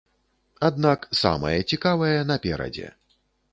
[0.69, 2.87] Аднак самае цікавае наперадзе.